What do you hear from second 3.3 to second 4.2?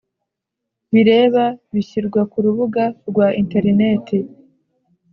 interineti